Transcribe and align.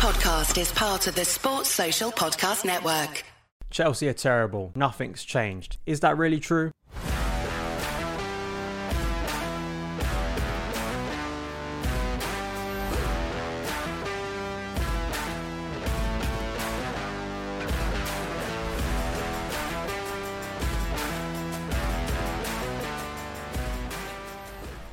podcast 0.00 0.58
is 0.58 0.72
part 0.72 1.06
of 1.08 1.14
the 1.14 1.26
Sports 1.26 1.68
Social 1.68 2.10
Podcast 2.10 2.64
Network. 2.64 3.22
Chelsea 3.68 4.08
are 4.08 4.14
terrible. 4.14 4.72
Nothing's 4.74 5.22
changed. 5.24 5.76
Is 5.84 6.00
that 6.00 6.16
really 6.16 6.40
true? 6.40 6.72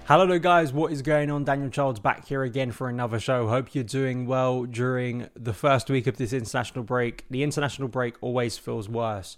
Hello 0.08 0.40
guys, 0.40 0.72
what 0.72 0.94
is 0.94 1.02
going 1.02 1.30
on? 1.30 1.44
Daniel 1.44 1.70
Childs 1.70 2.00
back 2.00 2.26
here 2.28 2.42
again 2.44 2.72
for 2.72 2.88
another 2.88 3.20
show. 3.20 3.50
Hope 3.50 3.76
you're 3.76 3.84
doing 3.84 4.26
well 4.26 4.64
during 4.64 5.28
the 5.36 5.52
first 5.52 5.90
week 5.90 6.08
of 6.08 6.16
this 6.16 6.32
international 6.32 6.86
break. 6.86 7.26
The 7.30 7.44
international 7.44 7.90
break 7.90 8.16
always 8.22 8.58
feels 8.58 8.88
worse 8.88 9.36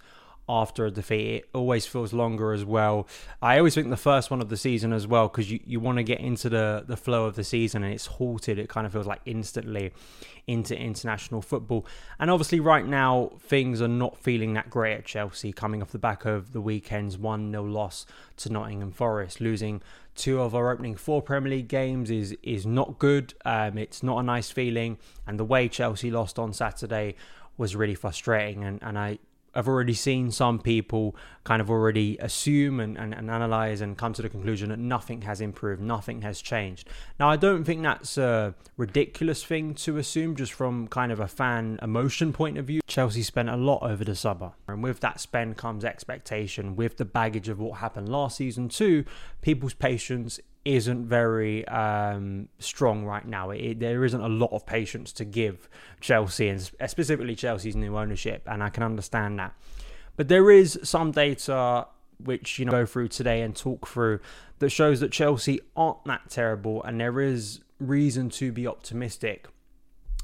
after 0.49 0.87
a 0.87 0.91
defeat. 0.91 1.35
It 1.35 1.49
always 1.53 1.85
feels 1.85 2.11
longer 2.11 2.51
as 2.51 2.65
well. 2.65 3.07
I 3.41 3.59
always 3.59 3.75
think 3.75 3.89
the 3.89 3.97
first 3.97 4.31
one 4.31 4.41
of 4.41 4.49
the 4.49 4.57
season 4.57 4.91
as 4.91 5.05
well, 5.05 5.27
because 5.27 5.51
you, 5.51 5.59
you 5.63 5.79
want 5.79 5.99
to 5.99 6.03
get 6.03 6.19
into 6.19 6.49
the, 6.49 6.83
the 6.87 6.97
flow 6.97 7.25
of 7.25 7.35
the 7.35 7.43
season 7.43 7.83
and 7.83 7.93
it's 7.93 8.07
halted. 8.07 8.57
It 8.57 8.67
kind 8.67 8.87
of 8.87 8.91
feels 8.91 9.05
like 9.05 9.21
instantly 9.25 9.93
into 10.47 10.75
international 10.75 11.43
football. 11.43 11.85
And 12.17 12.31
obviously, 12.31 12.59
right 12.59 12.85
now, 12.85 13.33
things 13.39 13.79
are 13.81 13.87
not 13.87 14.17
feeling 14.17 14.53
that 14.55 14.71
great 14.71 14.95
at 14.95 15.05
Chelsea, 15.05 15.53
coming 15.53 15.83
off 15.83 15.91
the 15.91 15.99
back 15.99 16.25
of 16.25 16.51
the 16.51 16.61
weekend's 16.61 17.17
1 17.17 17.51
0 17.51 17.63
loss 17.65 18.07
to 18.37 18.51
Nottingham 18.51 18.91
Forest. 18.91 19.39
Losing 19.39 19.83
two 20.15 20.41
of 20.41 20.55
our 20.55 20.71
opening 20.71 20.95
four 20.95 21.21
Premier 21.21 21.51
League 21.51 21.67
games 21.67 22.09
is, 22.09 22.35
is 22.41 22.65
not 22.65 22.97
good. 22.97 23.35
Um, 23.45 23.77
it's 23.77 24.01
not 24.01 24.17
a 24.17 24.23
nice 24.23 24.49
feeling. 24.49 24.97
And 25.27 25.39
the 25.39 25.45
way 25.45 25.69
Chelsea 25.69 26.09
lost 26.09 26.39
on 26.39 26.53
Saturday 26.53 27.15
was 27.55 27.75
really 27.75 27.93
frustrating. 27.93 28.63
And, 28.63 28.81
and 28.81 28.97
I 28.97 29.19
I've 29.53 29.67
already 29.67 29.93
seen 29.93 30.31
some 30.31 30.59
people 30.59 31.15
kind 31.43 31.61
of 31.61 31.69
already 31.69 32.17
assume 32.19 32.79
and, 32.79 32.97
and, 32.97 33.13
and, 33.13 33.29
analyze 33.29 33.81
and 33.81 33.97
come 33.97 34.13
to 34.13 34.21
the 34.21 34.29
conclusion 34.29 34.69
that 34.69 34.79
nothing 34.79 35.23
has 35.23 35.41
improved, 35.41 35.81
nothing 35.81 36.21
has 36.21 36.41
changed. 36.41 36.87
Now, 37.19 37.29
I 37.29 37.35
don't 37.35 37.63
think 37.63 37.81
that's 37.81 38.17
a 38.17 38.53
ridiculous 38.77 39.43
thing 39.43 39.73
to 39.75 39.97
assume 39.97 40.35
just 40.35 40.53
from 40.53 40.87
kind 40.87 41.11
of 41.11 41.19
a 41.19 41.27
fan 41.27 41.79
emotion 41.81 42.33
point 42.33 42.57
of 42.57 42.65
view. 42.65 42.81
Chelsea 42.87 43.23
spent 43.23 43.49
a 43.49 43.57
lot 43.57 43.81
over 43.81 44.03
the 44.03 44.15
summer, 44.15 44.51
and 44.67 44.83
with 44.83 44.99
that 44.99 45.19
spend 45.19 45.57
comes 45.57 45.83
expectation. 45.83 46.75
With 46.75 46.97
the 46.97 47.05
baggage 47.05 47.49
of 47.49 47.59
what 47.59 47.79
happened 47.79 48.09
last 48.09 48.37
season, 48.37 48.69
too, 48.69 49.05
people's 49.41 49.73
patience 49.73 50.39
isn't 50.65 51.05
very 51.05 51.67
um, 51.67 52.49
strong 52.59 53.05
right 53.05 53.25
now. 53.25 53.49
It, 53.51 53.79
there 53.79 54.03
isn't 54.03 54.21
a 54.21 54.27
lot 54.27 54.51
of 54.51 54.65
patience 54.65 55.11
to 55.13 55.25
give 55.25 55.69
Chelsea, 56.01 56.49
and 56.49 56.61
specifically 56.61 57.35
Chelsea's 57.35 57.75
new 57.75 57.97
ownership, 57.97 58.43
and 58.45 58.63
I 58.63 58.69
can 58.69 58.83
understand 58.83 59.39
that. 59.39 59.53
But 60.15 60.27
there 60.27 60.51
is 60.51 60.79
some 60.83 61.11
data 61.11 61.87
which 62.21 62.59
you 62.59 62.65
know 62.65 62.71
go 62.71 62.85
through 62.85 63.07
today 63.07 63.41
and 63.41 63.55
talk 63.55 63.87
through 63.87 64.19
that 64.59 64.69
shows 64.69 64.99
that 64.99 65.11
Chelsea 65.11 65.61
aren't 65.75 66.03
that 66.05 66.29
terrible, 66.29 66.83
and 66.83 66.99
there 66.99 67.21
is 67.21 67.61
reason 67.79 68.29
to 68.29 68.51
be 68.51 68.67
optimistic 68.67 69.47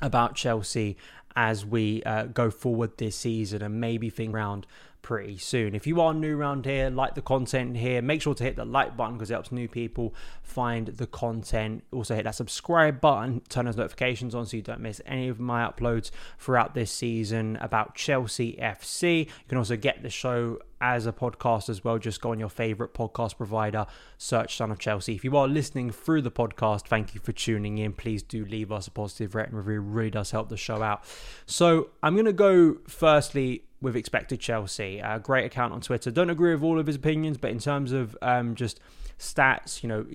about 0.02 0.36
Chelsea 0.36 0.98
as 1.36 1.66
we 1.66 2.02
uh, 2.04 2.26
go 2.26 2.50
forward 2.50 2.98
this 2.98 3.16
season 3.16 3.62
and 3.62 3.80
maybe 3.80 4.10
think 4.10 4.34
around 4.34 4.66
pretty 5.06 5.38
soon. 5.38 5.76
If 5.76 5.86
you 5.86 6.02
are 6.02 6.16
new 6.16 6.36
around 6.36 6.66
here, 6.66 6.90
like 6.90 7.14
the 7.14 7.22
content 7.22 7.78
here, 7.78 8.02
make 8.02 8.24
sure 8.24 8.34
to 8.34 8.44
hit 8.44 8.56
the 8.56 8.66
like 8.66 8.98
button 8.98 9.14
because 9.14 9.30
it 9.30 9.36
helps 9.36 9.52
new 9.52 9.68
people 9.68 10.16
find 10.42 10.88
the 10.88 11.06
content. 11.06 11.84
Also 11.92 12.16
hit 12.16 12.24
that 12.24 12.34
subscribe 12.34 13.00
button, 13.02 13.42
turn 13.48 13.66
those 13.66 13.78
notifications 13.78 14.34
on 14.34 14.48
so 14.48 14.58
you 14.58 14.64
don't 14.64 14.80
miss 14.80 15.02
any 15.06 15.28
of 15.28 15.40
my 15.40 15.64
uploads 15.64 16.10
throughout 16.40 16.74
this 16.74 16.92
season 16.92 17.56
about 17.58 17.94
Chelsea 17.94 18.58
FC. 18.60 19.28
You 19.28 19.48
can 19.48 19.60
also 19.60 19.78
get 19.78 20.02
the 20.02 20.10
show 20.10 20.58
as 20.82 21.06
a 21.06 21.12
podcast 21.12 21.70
as 21.70 21.84
well. 21.84 22.00
Just 22.00 22.20
go 22.20 22.32
on 22.32 22.40
your 22.40 22.50
favorite 22.50 22.96
podcast 22.96 23.38
provider, 23.38 23.86
search 24.18 24.58
Son 24.58 24.72
of 24.72 24.80
Chelsea. 24.80 25.14
If 25.14 25.24
you 25.24 25.38
are 25.38 25.48
listening 25.48 25.92
through 25.92 26.24
the 26.24 26.32
podcast, 26.32 26.88
thank 26.88 27.14
you 27.14 27.22
for 27.22 27.32
tuning 27.32 27.78
in. 27.78 27.94
Please 27.94 28.24
do 28.24 28.44
leave 28.44 28.72
us 28.72 28.88
a 28.88 28.92
positive 28.92 29.36
rating 29.36 29.56
review. 29.56 29.82
It 29.82 29.86
really 29.86 30.10
does 30.10 30.32
help 30.32 30.50
the 30.50 30.58
show 30.58 30.82
out. 30.82 31.04
So 31.46 31.90
I'm 32.02 32.16
going 32.16 32.26
to 32.26 32.34
go 32.34 32.78
firstly 32.88 33.66
with 33.86 33.96
expected 33.96 34.40
Chelsea. 34.40 35.00
A 35.00 35.20
great 35.20 35.46
account 35.46 35.72
on 35.72 35.80
Twitter. 35.80 36.10
Don't 36.10 36.32
agree 36.32 36.54
with 36.56 36.64
all 36.64 36.80
of 36.80 36.88
his 36.88 36.96
opinions, 36.96 37.38
but 37.38 37.52
in 37.52 37.60
terms 37.60 37.92
of 37.92 38.18
um, 38.24 38.56
just 38.56 38.80
stats, 39.20 39.84
you 39.84 39.88
know, 39.88 40.06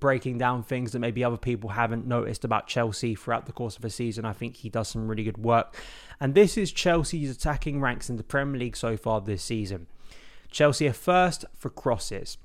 breaking 0.00 0.36
down 0.36 0.64
things 0.64 0.90
that 0.90 0.98
maybe 0.98 1.22
other 1.22 1.36
people 1.36 1.70
haven't 1.70 2.08
noticed 2.08 2.44
about 2.44 2.66
Chelsea 2.66 3.14
throughout 3.14 3.46
the 3.46 3.52
course 3.52 3.76
of 3.76 3.84
a 3.84 3.90
season, 3.90 4.24
I 4.24 4.32
think 4.32 4.56
he 4.56 4.68
does 4.68 4.88
some 4.88 5.06
really 5.06 5.22
good 5.22 5.38
work. 5.38 5.76
And 6.18 6.34
this 6.34 6.58
is 6.58 6.72
Chelsea's 6.72 7.30
attacking 7.30 7.80
ranks 7.80 8.10
in 8.10 8.16
the 8.16 8.24
Premier 8.24 8.58
League 8.58 8.76
so 8.76 8.96
far 8.96 9.20
this 9.20 9.44
season. 9.44 9.86
Chelsea 10.50 10.88
are 10.88 10.92
first 10.92 11.44
for 11.56 11.70
crosses. 11.70 12.36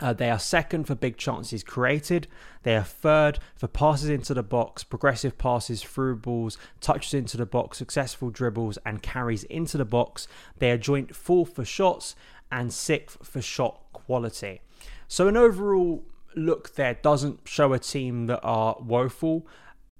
Uh, 0.00 0.12
they 0.12 0.28
are 0.28 0.38
second 0.38 0.84
for 0.84 0.96
big 0.96 1.16
chances 1.16 1.62
created. 1.62 2.26
They 2.64 2.74
are 2.74 2.82
third 2.82 3.38
for 3.54 3.68
passes 3.68 4.10
into 4.10 4.34
the 4.34 4.42
box, 4.42 4.82
progressive 4.82 5.38
passes 5.38 5.82
through 5.82 6.16
balls, 6.16 6.58
touches 6.80 7.14
into 7.14 7.36
the 7.36 7.46
box, 7.46 7.78
successful 7.78 8.30
dribbles, 8.30 8.76
and 8.84 9.02
carries 9.02 9.44
into 9.44 9.78
the 9.78 9.84
box. 9.84 10.26
They 10.58 10.72
are 10.72 10.78
joint 10.78 11.14
fourth 11.14 11.54
for 11.54 11.64
shots 11.64 12.16
and 12.50 12.72
sixth 12.72 13.24
for 13.24 13.40
shot 13.40 13.80
quality. 13.92 14.62
So, 15.06 15.28
an 15.28 15.36
overall 15.36 16.04
look 16.34 16.74
there 16.74 16.94
doesn't 16.94 17.46
show 17.46 17.72
a 17.72 17.78
team 17.78 18.26
that 18.26 18.40
are 18.42 18.76
woeful, 18.80 19.46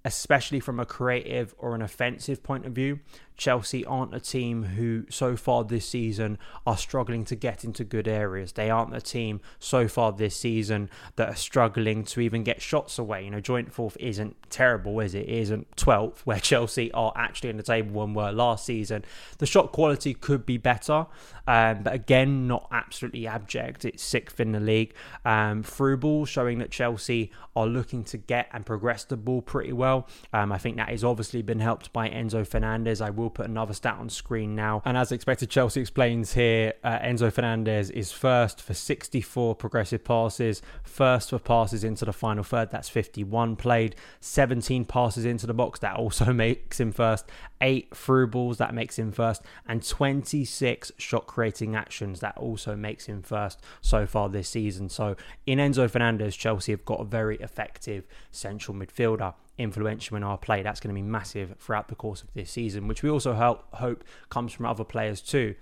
especially 0.04 0.60
from 0.60 0.80
a 0.80 0.86
creative 0.86 1.54
or 1.56 1.74
an 1.74 1.82
offensive 1.82 2.42
point 2.42 2.66
of 2.66 2.72
view. 2.72 2.98
Chelsea 3.36 3.84
aren't 3.84 4.14
a 4.14 4.20
team 4.20 4.62
who, 4.62 5.06
so 5.10 5.36
far 5.36 5.64
this 5.64 5.88
season, 5.88 6.38
are 6.66 6.76
struggling 6.76 7.24
to 7.24 7.34
get 7.34 7.64
into 7.64 7.84
good 7.84 8.06
areas. 8.06 8.52
They 8.52 8.70
aren't 8.70 8.94
a 8.94 9.00
team 9.00 9.40
so 9.58 9.88
far 9.88 10.12
this 10.12 10.36
season 10.36 10.88
that 11.16 11.28
are 11.28 11.36
struggling 11.36 12.04
to 12.04 12.20
even 12.20 12.44
get 12.44 12.62
shots 12.62 12.98
away. 12.98 13.24
You 13.24 13.30
know, 13.30 13.40
joint 13.40 13.72
fourth 13.72 13.96
isn't 13.98 14.36
terrible, 14.50 15.00
is 15.00 15.14
it? 15.14 15.28
It 15.28 15.28
isn't 15.30 15.76
12th, 15.76 16.20
where 16.20 16.40
Chelsea 16.40 16.92
are 16.92 17.12
actually 17.16 17.50
in 17.50 17.56
the 17.56 17.62
table 17.62 18.02
and 18.04 18.14
were 18.14 18.30
last 18.30 18.66
season. 18.66 19.04
The 19.38 19.46
shot 19.46 19.72
quality 19.72 20.14
could 20.14 20.46
be 20.46 20.56
better, 20.56 21.06
um, 21.46 21.82
but 21.82 21.92
again, 21.92 22.46
not 22.46 22.68
absolutely 22.70 23.26
abject. 23.26 23.84
It's 23.84 24.02
sixth 24.02 24.40
in 24.40 24.52
the 24.52 24.60
league. 24.60 24.94
Um, 25.24 25.62
through 25.62 25.98
ball 25.98 26.24
showing 26.24 26.58
that 26.58 26.70
Chelsea 26.70 27.32
are 27.56 27.66
looking 27.66 28.04
to 28.04 28.16
get 28.16 28.48
and 28.52 28.64
progress 28.64 29.04
the 29.04 29.16
ball 29.16 29.42
pretty 29.42 29.72
well. 29.72 30.08
Um, 30.32 30.52
I 30.52 30.58
think 30.58 30.76
that 30.76 30.88
has 30.88 31.04
obviously 31.04 31.42
been 31.42 31.60
helped 31.60 31.92
by 31.92 32.08
Enzo 32.08 32.46
Fernandez. 32.46 33.00
I 33.00 33.10
will 33.10 33.23
will 33.24 33.30
put 33.30 33.46
another 33.46 33.74
stat 33.74 33.96
on 33.98 34.08
screen 34.08 34.54
now. 34.54 34.82
And 34.84 34.96
as 34.96 35.10
expected, 35.10 35.50
Chelsea 35.50 35.80
explains 35.80 36.34
here 36.34 36.74
uh, 36.84 36.98
Enzo 36.98 37.32
Fernandez 37.32 37.90
is 37.90 38.12
first 38.12 38.62
for 38.62 38.74
64 38.74 39.56
progressive 39.56 40.04
passes, 40.04 40.62
first 40.84 41.30
for 41.30 41.38
passes 41.38 41.82
into 41.82 42.04
the 42.04 42.12
final 42.12 42.44
third. 42.44 42.70
That's 42.70 42.88
51 42.88 43.56
played, 43.56 43.96
17 44.20 44.84
passes 44.84 45.24
into 45.24 45.46
the 45.46 45.54
box. 45.54 45.80
That 45.80 45.96
also 45.96 46.32
makes 46.32 46.78
him 46.78 46.92
first, 46.92 47.26
eight 47.60 47.94
through 47.96 48.28
balls. 48.28 48.58
That 48.58 48.74
makes 48.74 48.98
him 48.98 49.10
first, 49.10 49.42
and 49.66 49.86
26 49.86 50.92
shot 50.98 51.26
creating 51.26 51.74
actions. 51.74 52.20
That 52.20 52.36
also 52.36 52.76
makes 52.76 53.06
him 53.06 53.22
first 53.22 53.60
so 53.80 54.06
far 54.06 54.28
this 54.28 54.48
season. 54.48 54.88
So 54.88 55.16
in 55.46 55.58
Enzo 55.58 55.90
Fernandez, 55.90 56.36
Chelsea 56.36 56.72
have 56.72 56.84
got 56.84 57.00
a 57.00 57.04
very 57.04 57.36
effective 57.38 58.06
central 58.30 58.76
midfielder 58.76 59.34
influential 59.58 60.16
in 60.16 60.22
our 60.22 60.38
play. 60.38 60.62
That's 60.62 60.80
going 60.80 60.94
to 60.94 61.00
be 61.00 61.06
massive 61.06 61.54
throughout 61.58 61.88
the 61.88 61.94
course 61.94 62.22
of 62.22 62.28
this 62.34 62.50
season, 62.50 62.88
which 62.88 63.02
we 63.02 63.10
also 63.10 63.32
hope 63.72 64.04
comes 64.30 64.52
from 64.52 64.66
other 64.66 64.84
players 64.84 65.20
too. 65.20 65.54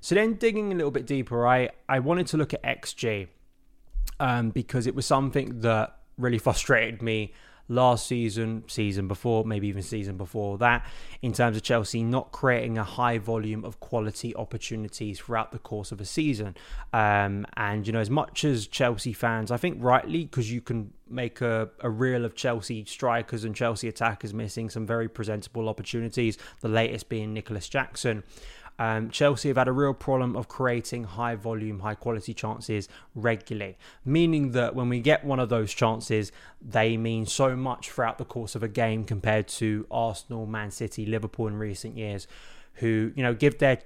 So 0.00 0.14
then 0.14 0.34
digging 0.34 0.72
a 0.72 0.74
little 0.74 0.90
bit 0.90 1.06
deeper, 1.06 1.46
I, 1.46 1.70
I 1.88 1.98
wanted 2.00 2.26
to 2.28 2.36
look 2.36 2.54
at 2.54 2.62
XG 2.62 3.28
um, 4.20 4.50
because 4.50 4.86
it 4.86 4.94
was 4.94 5.06
something 5.06 5.60
that 5.60 5.96
really 6.18 6.38
frustrated 6.46 7.02
me 7.02 7.32
last 7.68 8.06
season, 8.06 8.64
season 8.68 9.08
before, 9.08 9.44
maybe 9.44 9.68
even 9.68 9.82
season 9.82 10.16
before 10.16 10.58
that, 10.58 10.86
in 11.22 11.32
terms 11.32 11.56
of 11.56 11.62
Chelsea 11.62 12.02
not 12.02 12.32
creating 12.32 12.78
a 12.78 12.84
high 12.84 13.18
volume 13.18 13.64
of 13.64 13.80
quality 13.80 14.34
opportunities 14.36 15.18
throughout 15.18 15.52
the 15.52 15.58
course 15.58 15.92
of 15.92 16.00
a 16.00 16.04
season. 16.04 16.56
Um, 16.92 17.46
and, 17.56 17.86
you 17.86 17.92
know, 17.92 18.00
as 18.00 18.10
much 18.10 18.44
as 18.44 18.66
Chelsea 18.66 19.12
fans, 19.12 19.50
I 19.50 19.56
think 19.56 19.78
rightly, 19.80 20.24
because 20.24 20.52
you 20.52 20.60
can 20.60 20.92
make 21.08 21.40
a, 21.40 21.70
a 21.80 21.90
reel 21.90 22.24
of 22.24 22.34
Chelsea 22.34 22.84
strikers 22.84 23.44
and 23.44 23.54
Chelsea 23.54 23.88
attackers 23.88 24.34
missing 24.34 24.70
some 24.70 24.86
very 24.86 25.08
presentable 25.08 25.68
opportunities, 25.68 26.38
the 26.60 26.68
latest 26.68 27.08
being 27.08 27.32
Nicolas 27.32 27.68
Jackson. 27.68 28.24
Um, 28.78 29.10
Chelsea 29.10 29.48
have 29.48 29.56
had 29.56 29.68
a 29.68 29.72
real 29.72 29.94
problem 29.94 30.36
of 30.36 30.48
creating 30.48 31.04
high 31.04 31.34
volume, 31.34 31.80
high 31.80 31.94
quality 31.94 32.34
chances 32.34 32.88
regularly, 33.14 33.78
meaning 34.04 34.52
that 34.52 34.74
when 34.74 34.88
we 34.88 35.00
get 35.00 35.24
one 35.24 35.40
of 35.40 35.48
those 35.48 35.72
chances, 35.72 36.30
they 36.60 36.96
mean 36.96 37.26
so 37.26 37.56
much 37.56 37.90
throughout 37.90 38.18
the 38.18 38.24
course 38.24 38.54
of 38.54 38.62
a 38.62 38.68
game 38.68 39.04
compared 39.04 39.48
to 39.48 39.86
Arsenal, 39.90 40.46
Man 40.46 40.70
City, 40.70 41.06
Liverpool 41.06 41.46
in 41.48 41.56
recent 41.56 41.96
years, 41.96 42.26
who, 42.74 43.12
you 43.16 43.22
know, 43.22 43.32
give 43.32 43.58
their, 43.58 43.78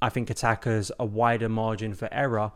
I 0.00 0.08
think, 0.08 0.30
attackers 0.30 0.90
a 0.98 1.04
wider 1.04 1.48
margin 1.48 1.92
for 1.94 2.08
error 2.12 2.52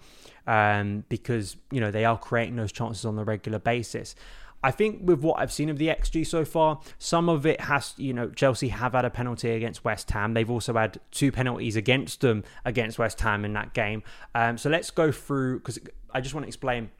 um, 0.47 1.05
because, 1.09 1.57
you 1.71 1.81
know, 1.81 1.91
they 1.91 2.05
are 2.05 2.19
creating 2.19 2.57
those 2.57 2.73
chances 2.73 3.05
on 3.05 3.19
a 3.19 3.25
regular 3.25 3.59
basis. 3.59 4.15
I 4.63 4.71
think 4.71 5.01
with 5.03 5.21
what 5.21 5.41
I've 5.41 5.53
seen 5.53 5.69
of 5.69 5.79
the 5.79 5.89
XG 5.89 6.27
so 6.27 6.45
far, 6.45 6.81
some 6.99 7.29
of 7.29 7.47
it 7.47 7.61
has, 7.63 7.95
you 7.97 8.13
know, 8.13 8.31
Chelsea 8.31 8.69
have 8.69 8.93
had 8.93 9.05
a 9.05 9.11
penalty 9.11 9.51
against 9.51 9.85
West 9.85 10.11
Ham. 10.13 10.35
They've 10.35 10.51
also 10.51 10.75
had 10.75 11.01
two 11.11 11.33
penalties 11.33 11.77
against 11.77 12.21
them 12.21 12.45
against 12.65 12.99
West 12.99 13.21
Ham 13.21 13.45
in 13.45 13.53
that 13.55 13.75
game. 13.75 14.03
Um, 14.35 14.57
so 14.57 14.71
let's 14.71 14.91
go 14.91 15.11
through 15.11 15.59
because 15.59 15.79
I 16.13 16.21
just 16.21 16.35
want 16.35 16.45
to 16.45 16.49
explain. 16.49 16.91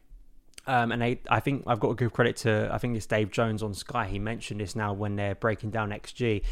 Um, 0.67 0.93
and 0.93 1.03
I, 1.03 1.19
I 1.29 1.41
think 1.41 1.65
I've 1.67 1.81
got 1.81 1.89
to 1.89 1.95
give 1.97 2.13
credit 2.13 2.37
to 2.39 2.69
I 2.73 2.79
think 2.79 2.97
it's 2.97 3.07
Dave 3.07 3.31
Jones 3.31 3.63
on 3.63 3.75
Sky. 3.75 4.07
He 4.07 4.19
mentioned 4.19 4.61
this 4.61 4.77
now 4.77 4.93
when 4.93 5.17
they're 5.17 5.35
breaking 5.35 5.71
down 5.71 5.91
XG 5.91 6.43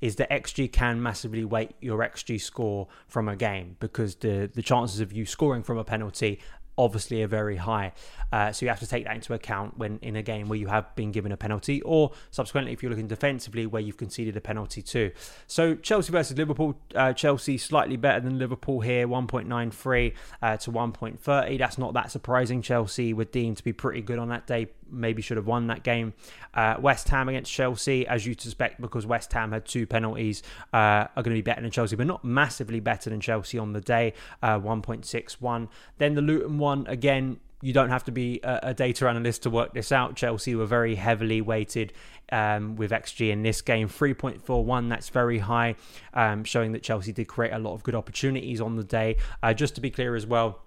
is 0.00 0.16
that 0.16 0.30
XG 0.30 0.72
can 0.72 1.02
massively 1.02 1.44
weight 1.44 1.72
your 1.80 1.98
XG 1.98 2.40
score 2.40 2.88
from 3.06 3.28
a 3.28 3.36
game 3.36 3.76
because 3.80 4.16
the 4.16 4.50
the 4.52 4.62
chances 4.62 5.00
of 5.00 5.12
you 5.12 5.24
scoring 5.24 5.62
from 5.62 5.78
a 5.78 5.84
penalty 5.84 6.40
obviously 6.80 7.22
are 7.22 7.28
very 7.28 7.56
high. 7.56 7.92
Uh, 8.32 8.52
so 8.52 8.64
you 8.64 8.70
have 8.70 8.80
to 8.80 8.86
take 8.86 9.04
that 9.04 9.14
into 9.14 9.34
account 9.34 9.76
when 9.76 9.98
in 10.02 10.16
a 10.16 10.22
game 10.22 10.48
where 10.48 10.58
you 10.58 10.68
have 10.68 10.94
been 10.94 11.12
given 11.12 11.32
a 11.32 11.36
penalty, 11.36 11.82
or 11.82 12.12
subsequently 12.30 12.72
if 12.72 12.82
you're 12.82 12.90
looking 12.90 13.08
defensively 13.08 13.66
where 13.66 13.82
you've 13.82 13.96
conceded 13.96 14.36
a 14.36 14.40
penalty 14.40 14.82
too. 14.82 15.10
So 15.46 15.74
Chelsea 15.74 16.12
versus 16.12 16.36
Liverpool, 16.38 16.78
uh, 16.94 17.12
Chelsea 17.12 17.58
slightly 17.58 17.96
better 17.96 18.20
than 18.20 18.38
Liverpool 18.38 18.80
here, 18.80 19.06
1.93 19.06 20.14
uh, 20.42 20.56
to 20.58 20.70
1.30. 20.72 21.58
That's 21.58 21.78
not 21.78 21.94
that 21.94 22.10
surprising. 22.10 22.62
Chelsea 22.62 23.12
were 23.12 23.24
deemed 23.24 23.58
to 23.58 23.64
be 23.64 23.72
pretty 23.72 24.00
good 24.00 24.18
on 24.18 24.28
that 24.28 24.46
day, 24.46 24.68
maybe 24.90 25.22
should 25.22 25.36
have 25.36 25.46
won 25.46 25.66
that 25.68 25.82
game. 25.82 26.12
Uh, 26.54 26.76
West 26.80 27.08
Ham 27.08 27.28
against 27.28 27.52
Chelsea, 27.52 28.06
as 28.06 28.26
you'd 28.26 28.40
suspect, 28.40 28.80
because 28.80 29.06
West 29.06 29.32
Ham 29.32 29.52
had 29.52 29.64
two 29.66 29.86
penalties, 29.86 30.42
uh, 30.72 31.06
are 31.16 31.22
going 31.22 31.24
to 31.24 31.30
be 31.30 31.42
better 31.42 31.62
than 31.62 31.70
Chelsea, 31.70 31.96
but 31.96 32.06
not 32.06 32.24
massively 32.24 32.80
better 32.80 33.10
than 33.10 33.20
Chelsea 33.20 33.58
on 33.58 33.72
the 33.72 33.80
day, 33.80 34.14
uh, 34.42 34.58
1.61. 34.58 35.68
Then 35.98 36.14
the 36.14 36.22
Luton 36.22 36.58
one, 36.58 36.86
again, 36.86 37.38
you 37.62 37.72
don't 37.72 37.90
have 37.90 38.04
to 38.04 38.12
be 38.12 38.40
a, 38.42 38.60
a, 38.64 38.74
data 38.74 39.06
analyst 39.08 39.42
to 39.42 39.50
work 39.50 39.74
this 39.74 39.92
out. 39.92 40.16
Chelsea 40.16 40.54
were 40.54 40.66
very 40.66 40.94
heavily 40.94 41.40
weighted 41.40 41.92
um, 42.32 42.76
with 42.76 42.90
XG 42.90 43.30
in 43.30 43.42
this 43.42 43.60
game, 43.60 43.88
3.41. 43.88 44.88
That's 44.88 45.10
very 45.10 45.38
high, 45.38 45.76
um, 46.14 46.44
showing 46.44 46.72
that 46.72 46.82
Chelsea 46.82 47.12
did 47.12 47.28
create 47.28 47.52
a 47.52 47.58
lot 47.58 47.74
of 47.74 47.82
good 47.82 47.94
opportunities 47.94 48.60
on 48.60 48.76
the 48.76 48.84
day. 48.84 49.16
Uh, 49.42 49.52
just 49.52 49.74
to 49.74 49.80
be 49.80 49.90
clear 49.90 50.16
as 50.16 50.26
well, 50.26 50.62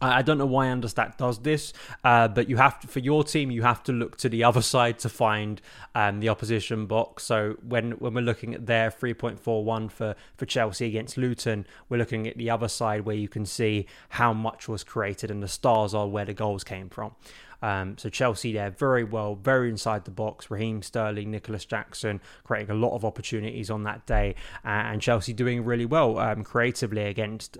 I 0.00 0.22
don't 0.22 0.38
know 0.38 0.46
why 0.46 0.66
Understat 0.66 1.18
does 1.18 1.40
this, 1.40 1.74
uh, 2.04 2.28
but 2.28 2.48
you 2.48 2.56
have 2.56 2.80
to, 2.80 2.88
for 2.88 3.00
your 3.00 3.22
team, 3.22 3.50
you 3.50 3.62
have 3.62 3.82
to 3.84 3.92
look 3.92 4.16
to 4.18 4.28
the 4.30 4.44
other 4.44 4.62
side 4.62 4.98
to 5.00 5.10
find 5.10 5.60
um, 5.94 6.20
the 6.20 6.30
opposition 6.30 6.86
box. 6.86 7.24
So 7.24 7.56
when 7.66 7.92
when 7.92 8.14
we're 8.14 8.22
looking 8.22 8.54
at 8.54 8.66
their 8.66 8.90
3.41 8.90 9.90
for 9.90 10.14
for 10.36 10.46
Chelsea 10.46 10.86
against 10.86 11.18
Luton, 11.18 11.66
we're 11.88 11.98
looking 11.98 12.26
at 12.26 12.38
the 12.38 12.48
other 12.48 12.68
side 12.68 13.02
where 13.02 13.16
you 13.16 13.28
can 13.28 13.44
see 13.44 13.86
how 14.10 14.32
much 14.32 14.68
was 14.68 14.84
created, 14.84 15.30
and 15.30 15.42
the 15.42 15.48
stars 15.48 15.92
are 15.92 16.08
where 16.08 16.24
the 16.24 16.34
goals 16.34 16.64
came 16.64 16.88
from. 16.88 17.14
Um, 17.62 17.98
so 17.98 18.08
Chelsea 18.08 18.54
there 18.54 18.70
very 18.70 19.04
well, 19.04 19.34
very 19.34 19.68
inside 19.68 20.06
the 20.06 20.10
box. 20.10 20.50
Raheem 20.50 20.80
Sterling, 20.82 21.30
Nicolas 21.30 21.66
Jackson 21.66 22.22
creating 22.42 22.70
a 22.70 22.78
lot 22.78 22.94
of 22.94 23.04
opportunities 23.04 23.68
on 23.70 23.82
that 23.84 24.06
day, 24.06 24.34
and 24.64 25.02
Chelsea 25.02 25.34
doing 25.34 25.62
really 25.62 25.84
well 25.86 26.18
um, 26.18 26.42
creatively 26.42 27.02
against. 27.02 27.58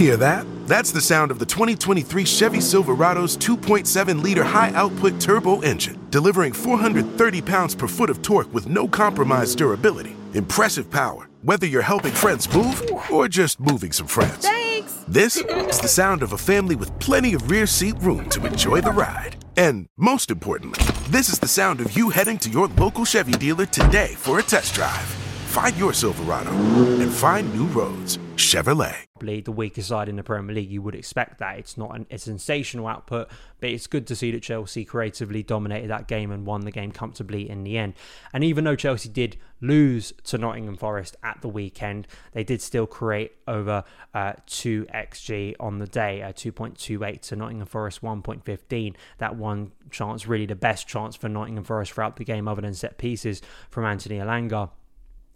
Hear 0.00 0.16
that? 0.16 0.46
That's 0.66 0.92
the 0.92 1.00
sound 1.02 1.30
of 1.30 1.38
the 1.38 1.44
2023 1.44 2.24
Chevy 2.24 2.60
Silverado's 2.60 3.36
2.7 3.36 4.22
liter 4.22 4.42
high 4.42 4.72
output 4.72 5.20
turbo 5.20 5.60
engine, 5.60 6.00
delivering 6.08 6.54
430 6.54 7.42
pounds 7.42 7.74
per 7.74 7.86
foot 7.86 8.08
of 8.08 8.22
torque 8.22 8.50
with 8.54 8.66
no 8.66 8.88
compromised 8.88 9.58
durability. 9.58 10.16
Impressive 10.32 10.90
power, 10.90 11.28
whether 11.42 11.66
you're 11.66 11.82
helping 11.82 12.12
friends 12.12 12.50
move 12.54 12.82
or 13.10 13.28
just 13.28 13.60
moving 13.60 13.92
some 13.92 14.06
friends. 14.06 14.38
Thanks! 14.38 15.04
This 15.06 15.36
is 15.36 15.80
the 15.80 15.88
sound 16.00 16.22
of 16.22 16.32
a 16.32 16.38
family 16.38 16.76
with 16.76 16.98
plenty 16.98 17.34
of 17.34 17.50
rear 17.50 17.66
seat 17.66 17.96
room 18.00 18.26
to 18.30 18.46
enjoy 18.46 18.80
the 18.80 18.92
ride. 18.92 19.36
And 19.58 19.86
most 19.98 20.30
importantly, 20.30 20.82
this 21.10 21.28
is 21.28 21.38
the 21.38 21.46
sound 21.46 21.82
of 21.82 21.94
you 21.94 22.08
heading 22.08 22.38
to 22.38 22.48
your 22.48 22.68
local 22.68 23.04
Chevy 23.04 23.32
dealer 23.32 23.66
today 23.66 24.14
for 24.16 24.38
a 24.38 24.42
test 24.42 24.74
drive. 24.74 25.19
Find 25.50 25.76
your 25.76 25.92
Silverado 25.92 26.52
and 26.52 27.12
find 27.12 27.52
new 27.52 27.66
roads. 27.66 28.18
Chevrolet. 28.36 28.94
Probably 29.18 29.40
the 29.40 29.50
weaker 29.50 29.82
side 29.82 30.08
in 30.08 30.14
the 30.14 30.22
Premier 30.22 30.54
League, 30.54 30.70
you 30.70 30.80
would 30.80 30.94
expect 30.94 31.40
that. 31.40 31.58
It's 31.58 31.76
not 31.76 31.96
an, 31.96 32.06
a 32.08 32.18
sensational 32.18 32.86
output, 32.86 33.28
but 33.58 33.70
it's 33.70 33.88
good 33.88 34.06
to 34.06 34.16
see 34.16 34.30
that 34.30 34.44
Chelsea 34.44 34.84
creatively 34.84 35.42
dominated 35.42 35.88
that 35.88 36.06
game 36.06 36.30
and 36.30 36.46
won 36.46 36.60
the 36.60 36.70
game 36.70 36.92
comfortably 36.92 37.50
in 37.50 37.64
the 37.64 37.78
end. 37.78 37.94
And 38.32 38.44
even 38.44 38.62
though 38.62 38.76
Chelsea 38.76 39.08
did 39.08 39.38
lose 39.60 40.12
to 40.24 40.38
Nottingham 40.38 40.76
Forest 40.76 41.16
at 41.24 41.38
the 41.42 41.48
weekend, 41.48 42.06
they 42.30 42.44
did 42.44 42.62
still 42.62 42.86
create 42.86 43.32
over 43.48 43.82
uh, 44.14 44.34
2 44.46 44.86
xG 44.94 45.56
on 45.58 45.80
the 45.80 45.86
day, 45.88 46.22
uh, 46.22 46.32
2.28 46.32 47.20
to 47.22 47.36
Nottingham 47.36 47.66
Forest 47.66 48.02
1.15. 48.02 48.94
That 49.18 49.34
one 49.34 49.72
chance, 49.90 50.28
really 50.28 50.46
the 50.46 50.54
best 50.54 50.86
chance 50.86 51.16
for 51.16 51.28
Nottingham 51.28 51.64
Forest 51.64 51.92
throughout 51.92 52.16
the 52.16 52.24
game, 52.24 52.46
other 52.46 52.62
than 52.62 52.72
set 52.72 52.98
pieces 52.98 53.42
from 53.68 53.84
Anthony 53.84 54.18
Elanga 54.18 54.70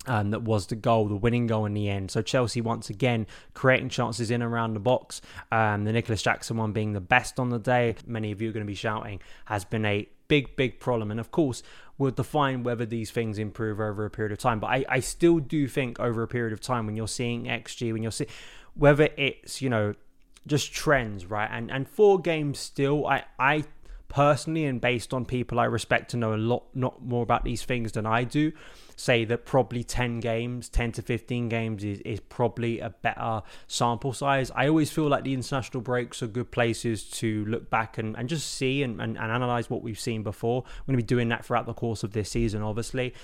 um, 0.06 0.31
that 0.31 0.43
was 0.43 0.67
the 0.67 0.77
goal, 0.77 1.09
the 1.09 1.17
winning 1.17 1.47
goal 1.47 1.67
in 1.67 1.75
the 1.75 1.89
end. 1.89 2.11
So 2.11 2.23
Chelsea 2.23 2.61
once 2.61 2.91
again 2.91 3.27
creating 3.55 3.89
chances 3.89 4.31
in 4.31 4.43
around 4.43 4.75
the 4.75 4.81
box. 4.81 5.21
Um, 5.51 5.85
the 5.85 5.93
Nicolas 5.93 6.23
Jackson 6.23 6.56
one 6.56 6.73
being 6.73 6.93
the 6.93 7.01
best 7.01 7.39
on 7.39 7.51
the 7.51 7.59
day. 7.59 7.97
Many 8.06 8.33
of 8.33 8.41
you 8.41 8.51
are 8.51 8.53
going 8.53 8.67
to 8.67 8.71
be 8.71 8.75
shouting 8.75 9.21
has 9.47 9.65
been 9.65 9.85
a 9.85 10.09
big, 10.29 10.56
big 10.56 10.81
problem. 10.81 11.11
And 11.11 11.21
of 11.21 11.31
course, 11.31 11.62
we'll 11.99 12.11
define 12.11 12.62
whether 12.62 12.87
these 12.87 13.11
things 13.11 13.39
improve 13.39 13.81
over 13.81 14.05
a 14.05 14.11
period 14.11 14.33
of 14.33 14.39
time. 14.39 14.61
But 14.61 14.69
I, 14.69 14.85
I 14.89 15.01
still 15.01 15.39
do 15.39 15.69
think 15.69 16.01
over 16.01 16.23
a 16.23 16.29
period 16.29 16.53
of 16.53 16.61
time 16.61 16.87
when 16.87 16.97
you're 16.97 17.09
seeing 17.09 17.45
XG, 17.45 17.93
when 17.93 18.03
you're 18.03 18.12
seeing 18.12 18.31
whether 18.75 19.09
it's 19.17 19.62
you 19.62 19.71
know 19.71 19.95
just 20.47 20.73
trends, 20.73 21.27
right? 21.27 21.49
And 21.51 21.71
and 21.71 21.89
four 21.89 22.21
games 22.21 22.59
still, 22.59 23.06
I 23.06 23.25
I 23.39 23.65
personally 24.14 24.64
and 24.64 24.81
based 24.81 25.12
on 25.12 25.25
people 25.25 25.58
I 25.58 25.64
respect 25.64 26.12
to 26.12 26.16
know 26.16 26.34
a 26.34 26.37
lot 26.37 26.64
not 26.72 27.05
more 27.05 27.25
about 27.25 27.43
these 27.43 27.64
things 27.64 27.93
than 27.93 28.06
I 28.06 28.22
do 28.22 28.52
say 28.96 29.25
that 29.25 29.44
probably 29.44 29.82
10 29.82 30.20
games, 30.20 30.69
10 30.69 30.93
to 30.93 31.02
15 31.02 31.49
games 31.49 31.82
is, 31.82 31.99
is 32.00 32.20
probably 32.20 32.78
a 32.78 32.90
better 32.90 33.43
sample 33.66 34.12
size. 34.12 34.52
I 34.55 34.69
always 34.69 34.93
feel 34.93 35.08
like 35.08 35.25
the 35.25 35.34
international 35.34 35.81
breaks 35.81 36.22
are 36.22 36.28
good 36.28 36.52
places 36.52 37.02
to 37.11 37.44
look 37.46 37.70
back 37.70 37.99
and, 37.99 38.16
and 38.16 38.28
just 38.28 38.52
see 38.52 38.84
and, 38.84 39.00
and, 39.00 39.19
and 39.19 39.32
analyze 39.32 39.69
what 39.69 39.82
we've 39.82 39.99
seen 39.99 40.22
before. 40.22 40.62
We're 40.62 40.93
going 40.93 40.99
to 41.00 41.02
be 41.02 41.06
doing 41.06 41.28
that 41.31 41.44
throughout 41.44 41.67
the 41.67 41.75
course 41.75 42.05
of 42.05 42.12
this 42.12 42.31
season, 42.31 42.62
obviously. 42.62 43.14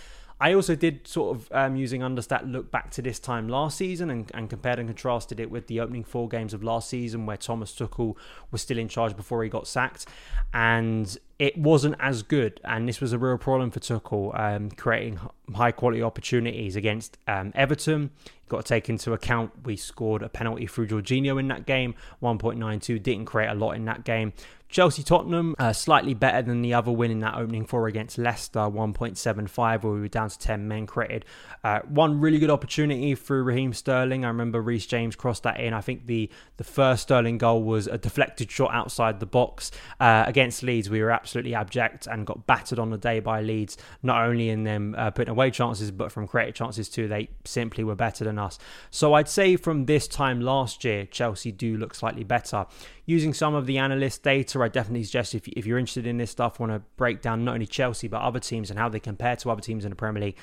I 0.40 0.54
also 0.54 0.74
did 0.74 1.06
sort 1.06 1.36
of 1.36 1.48
um, 1.52 1.76
using 1.76 2.00
Understat 2.00 2.50
look 2.50 2.70
back 2.70 2.90
to 2.92 3.02
this 3.02 3.18
time 3.18 3.48
last 3.48 3.76
season 3.76 4.10
and, 4.10 4.30
and, 4.32 4.48
compared 4.48 4.78
and 4.78 4.88
contrasted 4.88 5.38
it 5.38 5.50
with 5.50 5.66
the 5.66 5.80
opening 5.80 6.02
four 6.02 6.28
games 6.28 6.54
of 6.54 6.64
last 6.64 6.88
season 6.88 7.26
where 7.26 7.36
Thomas 7.36 7.74
Tuchel 7.74 8.16
was 8.50 8.62
still 8.62 8.78
in 8.78 8.88
charge 8.88 9.16
before 9.16 9.44
he 9.44 9.50
got 9.50 9.66
sacked. 9.66 10.06
And 10.54 11.14
it 11.40 11.56
wasn't 11.56 11.96
as 11.98 12.22
good. 12.22 12.60
And 12.64 12.86
this 12.86 13.00
was 13.00 13.14
a 13.14 13.18
real 13.18 13.38
problem 13.38 13.70
for 13.70 13.80
Tuchel, 13.80 14.38
um, 14.38 14.70
creating 14.70 15.18
high 15.54 15.72
quality 15.72 16.02
opportunities 16.02 16.76
against 16.76 17.16
um, 17.26 17.50
Everton. 17.54 18.10
You've 18.22 18.50
got 18.50 18.66
to 18.66 18.68
take 18.68 18.90
into 18.90 19.14
account 19.14 19.52
we 19.64 19.76
scored 19.76 20.22
a 20.22 20.28
penalty 20.28 20.66
through 20.66 20.88
Jorginho 20.88 21.40
in 21.40 21.48
that 21.48 21.64
game, 21.64 21.94
1.92, 22.22 23.02
didn't 23.02 23.24
create 23.24 23.48
a 23.48 23.54
lot 23.54 23.72
in 23.72 23.86
that 23.86 24.04
game. 24.04 24.34
Chelsea 24.70 25.02
Tottenham, 25.02 25.56
uh, 25.58 25.72
slightly 25.72 26.14
better 26.14 26.42
than 26.42 26.62
the 26.62 26.74
other 26.74 26.92
win 26.92 27.10
in 27.10 27.18
that 27.20 27.34
opening 27.34 27.64
four 27.64 27.88
against 27.88 28.18
Leicester, 28.18 28.60
1.75, 28.60 29.82
where 29.82 29.92
we 29.92 30.00
were 30.00 30.08
down 30.08 30.28
to 30.28 30.38
10 30.38 30.68
men 30.68 30.86
created. 30.86 31.24
Uh, 31.64 31.80
one 31.88 32.20
really 32.20 32.38
good 32.38 32.50
opportunity 32.50 33.16
through 33.16 33.42
Raheem 33.42 33.72
Sterling. 33.72 34.24
I 34.24 34.28
remember 34.28 34.62
Reece 34.62 34.86
James 34.86 35.16
crossed 35.16 35.42
that 35.42 35.58
in. 35.58 35.74
I 35.74 35.80
think 35.80 36.06
the, 36.06 36.30
the 36.56 36.64
first 36.64 37.02
Sterling 37.02 37.38
goal 37.38 37.64
was 37.64 37.88
a 37.88 37.98
deflected 37.98 38.48
shot 38.48 38.72
outside 38.72 39.18
the 39.18 39.26
box. 39.26 39.72
Uh, 39.98 40.22
against 40.28 40.62
Leeds, 40.62 40.88
we 40.88 41.02
were 41.02 41.10
absolutely 41.10 41.29
abject 41.36 42.06
and 42.06 42.26
got 42.26 42.46
battered 42.46 42.78
on 42.78 42.90
the 42.90 42.98
day 42.98 43.20
by 43.20 43.40
Leeds, 43.40 43.76
not 44.02 44.22
only 44.24 44.48
in 44.48 44.64
them 44.64 44.94
uh, 44.96 45.10
putting 45.10 45.30
away 45.30 45.50
chances, 45.50 45.90
but 45.90 46.12
from 46.12 46.26
created 46.26 46.54
chances 46.54 46.88
too. 46.88 47.08
They 47.08 47.28
simply 47.44 47.84
were 47.84 47.94
better 47.94 48.24
than 48.24 48.38
us. 48.38 48.58
So 48.90 49.14
I'd 49.14 49.28
say 49.28 49.56
from 49.56 49.86
this 49.86 50.06
time 50.08 50.40
last 50.40 50.84
year, 50.84 51.06
Chelsea 51.06 51.52
do 51.52 51.76
look 51.76 51.94
slightly 51.94 52.24
better 52.24 52.66
using 53.10 53.34
some 53.34 53.54
of 53.56 53.66
the 53.66 53.76
analyst 53.76 54.22
data, 54.22 54.60
I 54.60 54.68
definitely 54.68 55.02
suggest 55.02 55.34
if, 55.34 55.48
if 55.48 55.66
you're 55.66 55.78
interested 55.78 56.06
in 56.06 56.18
this 56.18 56.30
stuff, 56.30 56.60
want 56.60 56.70
to 56.70 56.80
break 56.96 57.20
down 57.20 57.44
not 57.44 57.54
only 57.54 57.66
Chelsea 57.66 58.06
but 58.06 58.22
other 58.22 58.38
teams 58.38 58.70
and 58.70 58.78
how 58.78 58.88
they 58.88 59.00
compare 59.00 59.34
to 59.34 59.50
other 59.50 59.60
teams 59.60 59.84
in 59.84 59.90
the 59.90 59.96
Premier 59.96 60.22
League. 60.22 60.38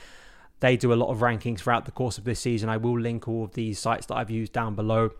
They 0.59 0.75
do 0.75 0.91
a 0.91 0.95
lot 0.95 1.09
of 1.09 1.19
rankings 1.19 1.59
throughout 1.59 1.85
the 1.85 1.91
course 1.91 2.17
of 2.17 2.25
this 2.25 2.41
season. 2.41 2.67
I 2.67 2.75
will 2.75 2.99
link 2.99 3.25
all 3.27 3.45
of 3.45 3.53
these 3.53 3.79
sites 3.79 4.07
that 4.07 4.15
I've 4.15 4.29
used 4.29 4.51
down 4.51 4.75
below. 4.75 5.11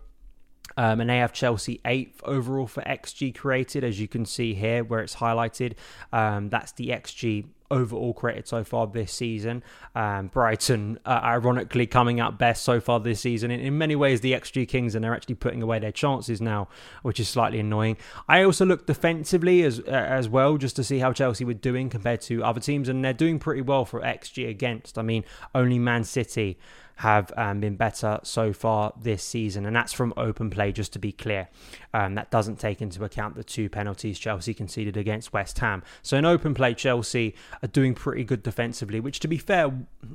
Um, 0.76 1.00
and 1.00 1.10
they 1.10 1.18
have 1.18 1.32
Chelsea 1.32 1.80
eighth 1.84 2.20
overall 2.24 2.66
for 2.66 2.82
XG 2.82 3.34
created, 3.34 3.82
as 3.82 4.00
you 4.00 4.06
can 4.06 4.24
see 4.24 4.54
here 4.54 4.84
where 4.84 5.00
it's 5.00 5.16
highlighted. 5.16 5.72
Um, 6.12 6.50
that's 6.50 6.72
the 6.72 6.88
XG 6.88 7.46
overall 7.70 8.14
created 8.14 8.46
so 8.48 8.64
far 8.64 8.86
this 8.86 9.12
season. 9.12 9.62
Um, 9.94 10.28
Brighton, 10.28 10.98
uh, 11.04 11.20
ironically, 11.22 11.86
coming 11.86 12.20
out 12.20 12.38
best 12.38 12.64
so 12.64 12.80
far 12.80 13.00
this 13.00 13.20
season. 13.20 13.50
In, 13.50 13.60
in, 13.60 13.78
many 13.78 13.96
ways, 13.96 14.20
the 14.20 14.32
XG 14.32 14.68
Kings, 14.68 14.94
and 14.94 15.04
they're 15.04 15.14
actually 15.14 15.34
putting 15.34 15.62
away 15.62 15.78
their 15.78 15.92
chances 15.92 16.40
now, 16.40 16.68
which 17.02 17.20
is 17.20 17.28
slightly 17.28 17.60
annoying. 17.60 17.96
I 18.28 18.42
also 18.42 18.64
looked 18.64 18.86
defensively 18.86 19.62
as 19.62 19.80
uh, 19.80 19.90
as 19.90 20.28
well, 20.28 20.56
just 20.56 20.76
to 20.76 20.84
see 20.84 20.98
how 20.98 21.12
Chelsea 21.12 21.44
were 21.44 21.54
doing 21.54 21.90
compared 21.90 22.20
to 22.22 22.44
other 22.44 22.60
teams, 22.60 22.88
and 22.88 23.04
they're 23.04 23.12
doing 23.12 23.38
pretty 23.38 23.62
well 23.62 23.84
for 23.84 24.00
XG 24.00 24.48
against. 24.48 24.98
I 24.98 25.02
mean, 25.02 25.24
only 25.54 25.78
Man 25.78 26.04
City 26.04 26.58
have 26.98 27.32
um, 27.36 27.60
been 27.60 27.76
better 27.76 28.18
so 28.24 28.52
far 28.52 28.92
this 29.00 29.22
season, 29.22 29.64
and 29.64 29.74
that's 29.74 29.92
from 29.92 30.12
open 30.16 30.50
play, 30.50 30.72
just 30.72 30.92
to 30.92 30.98
be 30.98 31.12
clear. 31.12 31.48
Um, 31.94 32.16
that 32.16 32.28
doesn't 32.32 32.58
take 32.58 32.82
into 32.82 33.04
account 33.04 33.36
the 33.36 33.44
two 33.44 33.68
penalties 33.68 34.18
Chelsea 34.18 34.52
conceded 34.52 34.96
against 34.96 35.32
West 35.32 35.60
Ham. 35.60 35.84
So, 36.02 36.16
in 36.16 36.24
open 36.24 36.54
play, 36.54 36.74
Chelsea 36.74 37.36
are 37.62 37.68
doing 37.68 37.94
pretty 37.94 38.24
good 38.24 38.42
defensively, 38.42 38.98
which, 38.98 39.20
to 39.20 39.28
be 39.28 39.38
fair, 39.38 39.70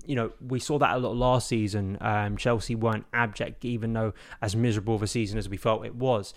you 0.05 0.15
know, 0.15 0.33
we 0.45 0.59
saw 0.59 0.77
that 0.77 0.93
a 0.93 0.97
lot 0.97 1.15
last 1.15 1.47
season. 1.47 1.97
Um, 2.01 2.35
Chelsea 2.35 2.75
weren't 2.75 3.05
abject, 3.13 3.63
even 3.63 3.93
though 3.93 4.13
as 4.41 4.53
miserable 4.53 4.95
of 4.95 5.03
a 5.03 5.07
season 5.07 5.37
as 5.37 5.47
we 5.47 5.55
felt 5.55 5.85
it 5.85 5.95
was 5.95 6.33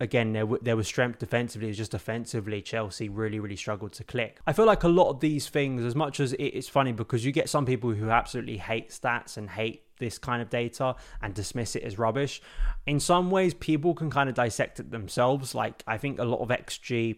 again, 0.00 0.32
there, 0.32 0.46
there 0.62 0.76
was 0.76 0.86
strength 0.86 1.18
defensively. 1.18 1.68
It's 1.68 1.78
just 1.78 1.94
offensively, 1.94 2.60
Chelsea 2.62 3.08
really, 3.08 3.38
really 3.38 3.56
struggled 3.56 3.92
to 3.94 4.04
click. 4.04 4.40
I 4.46 4.52
feel 4.52 4.66
like 4.66 4.82
a 4.82 4.88
lot 4.88 5.10
of 5.10 5.20
these 5.20 5.48
things, 5.48 5.84
as 5.84 5.94
much 5.94 6.20
as 6.20 6.34
it's 6.38 6.68
funny 6.68 6.92
because 6.92 7.24
you 7.24 7.32
get 7.32 7.48
some 7.48 7.66
people 7.66 7.92
who 7.92 8.10
absolutely 8.10 8.58
hate 8.58 8.90
stats 8.90 9.36
and 9.36 9.50
hate 9.50 9.82
this 9.98 10.18
kind 10.18 10.42
of 10.42 10.50
data 10.50 10.96
and 11.22 11.34
dismiss 11.34 11.76
it 11.76 11.82
as 11.84 11.98
rubbish. 11.98 12.42
In 12.86 12.98
some 12.98 13.30
ways, 13.30 13.54
people 13.54 13.94
can 13.94 14.10
kind 14.10 14.28
of 14.28 14.34
dissect 14.34 14.80
it 14.80 14.90
themselves. 14.90 15.54
Like, 15.54 15.82
I 15.86 15.98
think 15.98 16.18
a 16.18 16.24
lot 16.24 16.40
of 16.40 16.48
XG 16.48 17.16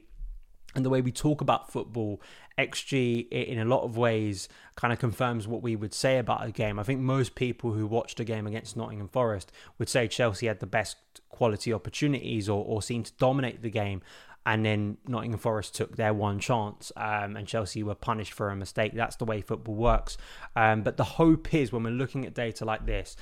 and 0.77 0.85
the 0.85 0.91
way 0.91 1.01
we 1.01 1.11
talk 1.11 1.41
about 1.41 1.73
football, 1.73 2.21
XG 2.59 3.29
in 3.31 3.59
a 3.59 3.65
lot 3.65 3.83
of 3.83 3.97
ways 3.97 4.49
kind 4.77 4.93
of 4.93 4.99
confirms 4.99 5.49
what 5.49 5.63
we 5.63 5.75
would 5.75 5.95
say 5.95 6.19
about 6.19 6.47
a 6.47 6.53
game. 6.53 6.79
I 6.79 6.83
think 6.83 7.01
most 7.01 7.35
people 7.35 7.73
who 7.73 7.87
watched 7.87 8.21
a 8.21 8.25
game 8.25 8.47
against 8.47 8.77
Nottingham 8.77 9.09
Forest 9.09 9.51
would 9.79 9.89
say 9.89 10.07
Chelsea 10.07 10.47
had 10.47 10.61
the 10.61 10.67
best 10.67 10.99
quality 11.31 11.73
opportunities 11.73 12.49
or, 12.49 12.63
or 12.65 12.83
seemed 12.83 13.07
to 13.07 13.13
dominate 13.19 13.63
the 13.63 13.71
game. 13.71 14.03
And 14.45 14.65
then 14.65 14.99
Nottingham 15.09 15.41
Forest 15.41 15.75
took 15.75 15.97
their 15.97 16.15
one 16.15 16.39
chance, 16.39 16.93
um, 16.97 17.35
and 17.35 17.49
Chelsea 17.49 17.83
were 17.83 17.97
punished 17.97 18.33
for 18.33 18.51
a 18.51 18.55
mistake. 18.55 18.93
That's 18.95 19.17
the 19.17 19.25
way 19.25 19.41
football 19.41 19.75
works. 19.75 20.17
Um, 20.55 20.83
but 20.83 20.97
the 20.97 21.05
hope 21.05 21.53
is 21.53 21.73
when 21.73 21.83
we're 21.83 21.91
looking 21.91 22.25
at 22.25 22.33
data 22.33 22.65
like 22.65 22.87
this, 22.87 23.17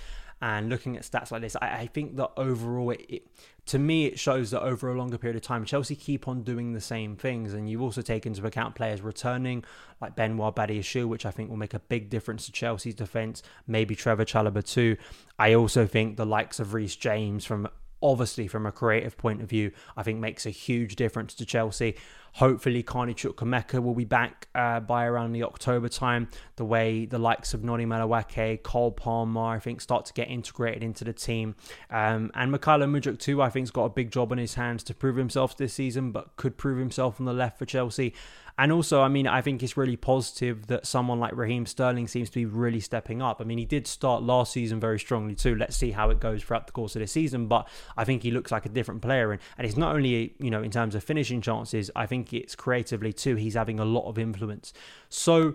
and 0.44 0.68
looking 0.68 0.94
at 0.94 1.04
stats 1.04 1.30
like 1.30 1.40
this, 1.40 1.56
I, 1.56 1.68
I 1.68 1.86
think 1.86 2.16
that 2.16 2.28
overall, 2.36 2.90
it, 2.90 3.06
it, 3.08 3.26
to 3.64 3.78
me, 3.78 4.04
it 4.04 4.18
shows 4.18 4.50
that 4.50 4.60
over 4.60 4.92
a 4.92 4.94
longer 4.94 5.16
period 5.16 5.36
of 5.36 5.42
time, 5.42 5.64
Chelsea 5.64 5.96
keep 5.96 6.28
on 6.28 6.42
doing 6.42 6.74
the 6.74 6.82
same 6.82 7.16
things. 7.16 7.54
And 7.54 7.66
you 7.66 7.80
also 7.80 8.02
take 8.02 8.26
into 8.26 8.44
account 8.46 8.74
players 8.74 9.00
returning, 9.00 9.64
like 10.02 10.16
Benoit 10.16 10.54
Badiashile, 10.54 11.08
which 11.08 11.24
I 11.24 11.30
think 11.30 11.48
will 11.48 11.56
make 11.56 11.72
a 11.72 11.78
big 11.78 12.10
difference 12.10 12.44
to 12.44 12.52
Chelsea's 12.52 12.94
defence. 12.94 13.42
Maybe 13.66 13.96
Trevoh 13.96 14.26
Chalobah 14.26 14.70
too. 14.70 14.98
I 15.38 15.54
also 15.54 15.86
think 15.86 16.18
the 16.18 16.26
likes 16.26 16.60
of 16.60 16.74
Reece 16.74 16.96
James 16.96 17.46
from 17.46 17.66
obviously 18.04 18.46
from 18.46 18.66
a 18.66 18.70
creative 18.70 19.16
point 19.16 19.42
of 19.42 19.49
view, 19.49 19.73
I 19.96 20.02
think 20.04 20.20
makes 20.20 20.44
a 20.44 20.50
huge 20.50 20.94
difference 20.94 21.34
to 21.34 21.46
Chelsea. 21.46 21.96
Hopefully, 22.34 22.82
Carney 22.82 23.14
Chukwuemeka 23.14 23.80
will 23.80 23.94
be 23.94 24.04
back 24.04 24.49
uh, 24.56 24.80
by 24.80 25.06
around 25.06 25.32
the 25.32 25.44
October 25.44 25.88
time. 25.88 26.28
The 26.56 26.64
way 26.64 27.06
the 27.06 27.18
likes 27.18 27.54
of 27.54 27.62
Noni 27.62 27.87
Madueke, 27.87 28.62
Cole 28.64 28.90
Palmer, 28.90 29.40
I 29.40 29.61
think, 29.61 29.80
start 29.80 30.04
to 30.06 30.12
get 30.12 30.28
integrated 30.28 30.82
into 30.82 31.04
the 31.04 31.12
team. 31.12 31.54
Um, 31.90 32.32
and 32.34 32.52
Mykhailo 32.52 32.90
Mudryk, 32.90 33.20
too, 33.20 33.40
I 33.40 33.50
think, 33.50 33.64
has 33.64 33.70
got 33.70 33.84
a 33.84 33.90
big 33.90 34.11
job 34.11 34.32
on 34.32 34.38
his 34.38 34.54
hands 34.54 34.82
to 34.84 34.94
prove 34.94 35.14
himself 35.14 35.56
this 35.56 35.75
season, 35.75 36.11
but 36.11 36.37
could 36.37 36.56
prove 36.58 36.78
himself 36.78 37.20
on 37.20 37.26
the 37.26 37.32
left 37.32 37.56
for 37.56 37.66
Chelsea. 37.66 38.12
And 38.56 38.70
also, 38.70 39.02
I 39.02 39.08
mean, 39.08 39.26
I 39.26 39.40
think 39.40 39.62
it's 39.62 39.76
really 39.76 39.96
positive 39.96 40.68
that 40.68 40.87
someone 40.87 41.18
like 41.18 41.34
Raheem 41.34 41.66
Sterling 41.66 42.06
seems 42.06 42.30
to 42.30 42.37
be 42.37 42.46
really 42.46 42.78
stepping 42.78 43.20
up. 43.20 43.40
I 43.40 43.44
mean, 43.44 43.58
he 43.58 43.64
did 43.64 43.88
start 43.88 44.23
last 44.23 44.52
season 44.52 44.78
very 44.78 45.00
strongly 45.00 45.34
too. 45.34 45.56
Let's 45.56 45.76
see 45.76 45.90
how 45.90 46.11
it 46.11 46.20
goes 46.20 46.42
throughout 46.42 46.66
the 46.66 46.73
course 46.73 46.94
of 46.94 47.00
the 47.00 47.08
season. 47.08 47.49
But 47.49 47.68
I 47.96 48.04
think 48.04 48.23
he 48.23 48.30
looks 48.30 48.52
like 48.52 48.64
a 48.64 48.68
different 48.68 49.02
player. 49.02 49.32
And, 49.32 49.40
and 49.58 49.66
it's 49.66 49.76
not 49.76 49.96
only, 49.96 50.34
you 50.38 50.50
know, 50.50 50.62
in 50.62 50.70
terms 50.70 50.94
of 50.94 51.02
finishing 51.02 51.40
chances, 51.40 51.90
I 51.96 52.06
think 52.06 52.32
it's 52.32 52.54
creatively 52.54 53.12
too. 53.12 53.34
He's 53.34 53.54
having 53.54 53.80
a 53.80 53.84
lot 53.84 54.08
of 54.08 54.18
influence. 54.18 54.73
So 55.08 55.54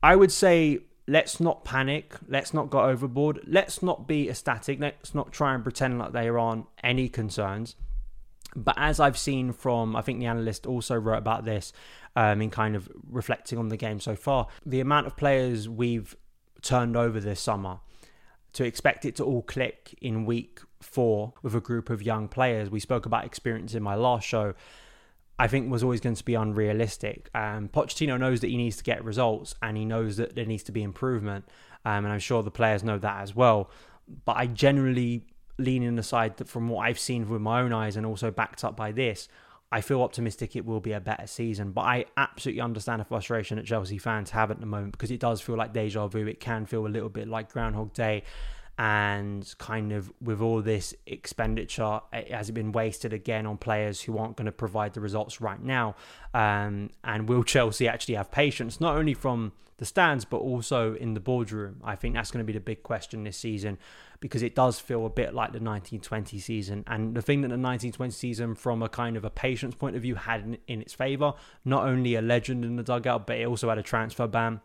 I 0.00 0.14
would 0.14 0.30
say 0.30 0.78
let's 1.08 1.40
not 1.40 1.64
panic. 1.64 2.14
Let's 2.28 2.54
not 2.54 2.70
go 2.70 2.82
overboard. 2.82 3.40
Let's 3.48 3.82
not 3.82 4.06
be 4.06 4.30
ecstatic. 4.30 4.78
Let's 4.78 5.12
not 5.12 5.32
try 5.32 5.54
and 5.54 5.64
pretend 5.64 5.98
like 5.98 6.12
there 6.12 6.38
aren't 6.38 6.66
any 6.84 7.08
concerns. 7.08 7.74
But 8.64 8.74
as 8.78 9.00
I've 9.00 9.18
seen 9.18 9.52
from, 9.52 9.96
I 9.96 10.02
think 10.02 10.18
the 10.20 10.26
analyst 10.26 10.66
also 10.66 10.96
wrote 10.96 11.18
about 11.18 11.44
this 11.44 11.72
um, 12.16 12.42
in 12.42 12.50
kind 12.50 12.74
of 12.74 12.88
reflecting 13.08 13.58
on 13.58 13.68
the 13.68 13.76
game 13.76 14.00
so 14.00 14.16
far, 14.16 14.48
the 14.66 14.80
amount 14.80 15.06
of 15.06 15.16
players 15.16 15.68
we've 15.68 16.16
turned 16.62 16.96
over 16.96 17.20
this 17.20 17.40
summer 17.40 17.80
to 18.54 18.64
expect 18.64 19.04
it 19.04 19.14
to 19.16 19.24
all 19.24 19.42
click 19.42 19.96
in 20.00 20.24
week 20.24 20.60
four 20.80 21.34
with 21.42 21.54
a 21.54 21.60
group 21.60 21.90
of 21.90 22.02
young 22.02 22.28
players. 22.28 22.70
We 22.70 22.80
spoke 22.80 23.06
about 23.06 23.24
experience 23.24 23.74
in 23.74 23.82
my 23.82 23.94
last 23.94 24.26
show. 24.26 24.54
I 25.38 25.46
think 25.46 25.70
was 25.70 25.84
always 25.84 26.00
going 26.00 26.16
to 26.16 26.24
be 26.24 26.34
unrealistic. 26.34 27.30
Um, 27.34 27.68
Pochettino 27.68 28.18
knows 28.18 28.40
that 28.40 28.48
he 28.48 28.56
needs 28.56 28.76
to 28.78 28.82
get 28.84 29.04
results 29.04 29.54
and 29.62 29.76
he 29.76 29.84
knows 29.84 30.16
that 30.16 30.34
there 30.34 30.46
needs 30.46 30.64
to 30.64 30.72
be 30.72 30.82
improvement. 30.82 31.44
Um, 31.84 32.04
and 32.04 32.08
I'm 32.08 32.18
sure 32.18 32.42
the 32.42 32.50
players 32.50 32.82
know 32.82 32.98
that 32.98 33.22
as 33.22 33.36
well. 33.36 33.70
But 34.24 34.36
I 34.36 34.46
generally 34.46 35.24
leaning 35.58 35.98
aside 35.98 36.36
that 36.38 36.48
from 36.48 36.68
what 36.68 36.82
I've 36.82 36.98
seen 36.98 37.28
with 37.28 37.40
my 37.40 37.60
own 37.60 37.72
eyes 37.72 37.96
and 37.96 38.06
also 38.06 38.30
backed 38.30 38.64
up 38.64 38.76
by 38.76 38.92
this, 38.92 39.28
I 39.70 39.80
feel 39.80 40.02
optimistic 40.02 40.56
it 40.56 40.64
will 40.64 40.80
be 40.80 40.92
a 40.92 41.00
better 41.00 41.26
season. 41.26 41.72
But 41.72 41.82
I 41.82 42.04
absolutely 42.16 42.62
understand 42.62 43.00
the 43.00 43.04
frustration 43.04 43.56
that 43.56 43.66
Chelsea 43.66 43.98
fans 43.98 44.30
have 44.30 44.50
at 44.50 44.60
the 44.60 44.66
moment 44.66 44.92
because 44.92 45.10
it 45.10 45.20
does 45.20 45.40
feel 45.40 45.56
like 45.56 45.72
deja 45.72 46.06
vu. 46.06 46.26
It 46.26 46.40
can 46.40 46.64
feel 46.64 46.86
a 46.86 46.88
little 46.88 47.10
bit 47.10 47.28
like 47.28 47.52
Groundhog 47.52 47.92
Day. 47.92 48.22
And 48.78 49.52
kind 49.58 49.92
of 49.92 50.12
with 50.20 50.40
all 50.40 50.62
this 50.62 50.94
expenditure, 51.04 52.00
has 52.12 52.48
it 52.48 52.52
been 52.52 52.70
wasted 52.70 53.12
again 53.12 53.44
on 53.44 53.56
players 53.56 54.00
who 54.02 54.16
aren't 54.16 54.36
going 54.36 54.46
to 54.46 54.52
provide 54.52 54.94
the 54.94 55.00
results 55.00 55.40
right 55.40 55.60
now? 55.60 55.96
Um, 56.32 56.90
and 57.02 57.28
will 57.28 57.42
Chelsea 57.42 57.88
actually 57.88 58.14
have 58.14 58.30
patience, 58.30 58.80
not 58.80 58.96
only 58.96 59.14
from 59.14 59.52
the 59.78 59.84
stands, 59.84 60.24
but 60.24 60.36
also 60.36 60.94
in 60.94 61.14
the 61.14 61.20
boardroom? 61.20 61.80
I 61.82 61.96
think 61.96 62.14
that's 62.14 62.30
going 62.30 62.44
to 62.44 62.46
be 62.46 62.52
the 62.52 62.60
big 62.60 62.84
question 62.84 63.24
this 63.24 63.36
season 63.36 63.78
because 64.20 64.42
it 64.42 64.54
does 64.54 64.78
feel 64.78 65.06
a 65.06 65.10
bit 65.10 65.34
like 65.34 65.50
the 65.50 65.58
1920 65.58 66.38
season. 66.38 66.84
And 66.86 67.16
the 67.16 67.22
thing 67.22 67.40
that 67.42 67.48
the 67.48 67.54
1920 67.54 68.12
season, 68.12 68.54
from 68.54 68.82
a 68.82 68.88
kind 68.88 69.16
of 69.16 69.24
a 69.24 69.30
patience 69.30 69.74
point 69.74 69.96
of 69.96 70.02
view, 70.02 70.14
had 70.14 70.42
in, 70.42 70.58
in 70.68 70.80
its 70.80 70.92
favour, 70.92 71.34
not 71.64 71.84
only 71.84 72.14
a 72.14 72.22
legend 72.22 72.64
in 72.64 72.76
the 72.76 72.84
dugout, 72.84 73.26
but 73.26 73.38
it 73.38 73.46
also 73.46 73.68
had 73.68 73.78
a 73.78 73.82
transfer 73.82 74.28
ban. 74.28 74.60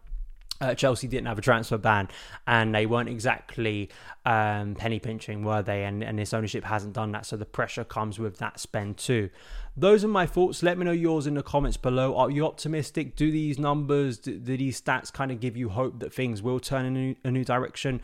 Uh, 0.62 0.74
Chelsea 0.74 1.08
didn't 1.08 1.28
have 1.28 1.38
a 1.38 1.42
transfer 1.42 1.78
ban, 1.78 2.08
and 2.48 2.74
they 2.74 2.86
weren't 2.86 3.10
exactly 3.10 3.90
um, 4.26 4.76
penny 4.76 5.00
pinching, 5.00 5.44
were 5.44 5.62
they? 5.62 5.84
And, 5.84 6.04
and 6.04 6.18
this 6.18 6.34
ownership 6.34 6.64
hasn't 6.64 6.94
done 6.94 7.12
that, 7.12 7.26
so 7.26 7.36
the 7.36 7.46
pressure 7.46 7.84
comes 7.84 8.18
with 8.18 8.38
that 8.38 8.60
spend 8.60 8.98
too. 8.98 9.30
Those 9.76 10.06
are 10.06 10.10
my 10.10 10.26
thoughts. 10.26 10.64
Let 10.64 10.78
me 10.78 10.86
know 10.86 10.92
yours 10.92 11.28
in 11.28 11.34
the 11.34 11.44
comments 11.44 11.76
below. 11.76 12.16
Are 12.16 12.30
you 12.30 12.46
optimistic? 12.46 13.16
Do 13.16 13.32
these 13.32 13.60
numbers, 13.60 14.20
do, 14.20 14.38
do 14.38 14.56
these 14.56 14.80
stats 14.80 15.12
kind 15.12 15.32
of 15.32 15.40
give 15.40 15.58
you 15.58 15.70
hope 15.70 16.00
that 16.00 16.14
things 16.14 16.42
will 16.42 16.60
turn 16.60 16.86
in 16.86 16.96
a 16.96 17.00
new, 17.00 17.16
a 17.26 17.32
new 17.32 17.44
direction? 17.44 18.00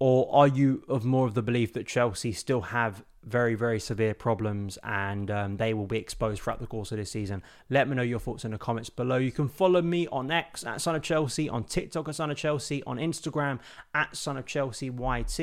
Or 0.00 0.34
are 0.34 0.48
you 0.48 0.82
of 0.88 1.04
more 1.04 1.26
of 1.26 1.34
the 1.34 1.42
belief 1.42 1.74
that 1.74 1.86
Chelsea 1.86 2.32
still 2.32 2.62
have 2.62 3.04
very, 3.22 3.54
very 3.54 3.78
severe 3.78 4.14
problems 4.14 4.78
and 4.82 5.30
um, 5.30 5.56
they 5.58 5.74
will 5.74 5.86
be 5.86 5.98
exposed 5.98 6.40
throughout 6.40 6.58
the 6.58 6.66
course 6.66 6.90
of 6.90 6.96
this 6.96 7.10
season? 7.10 7.42
Let 7.68 7.86
me 7.86 7.94
know 7.94 8.02
your 8.02 8.18
thoughts 8.18 8.46
in 8.46 8.52
the 8.52 8.58
comments 8.58 8.88
below. 8.88 9.18
You 9.18 9.30
can 9.30 9.48
follow 9.48 9.82
me 9.82 10.06
on 10.08 10.30
X 10.30 10.64
at 10.64 10.80
Son 10.80 10.96
of 10.96 11.02
Chelsea, 11.02 11.50
on 11.50 11.64
TikTok 11.64 12.08
at 12.08 12.14
Son 12.14 12.30
of 12.30 12.38
Chelsea, 12.38 12.82
on 12.84 12.96
Instagram 12.96 13.60
at 13.94 14.16
Son 14.16 14.38
of 14.38 14.46
Chelsea 14.46 14.88
YT, 14.88 15.38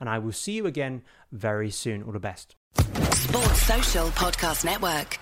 and 0.00 0.08
I 0.08 0.18
will 0.18 0.32
see 0.32 0.52
you 0.52 0.66
again 0.66 1.02
very 1.30 1.70
soon. 1.70 2.02
All 2.02 2.12
the 2.12 2.18
best. 2.18 2.56
Sports 3.12 3.62
Social 3.62 4.06
Podcast 4.08 4.64
Network. 4.64 5.18